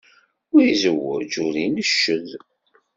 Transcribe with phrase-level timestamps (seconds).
[0.55, 2.27] Ur izewweǧ, ur inecced.